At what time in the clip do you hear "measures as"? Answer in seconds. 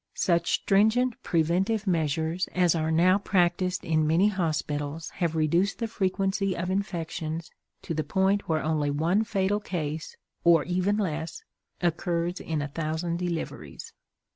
1.85-2.73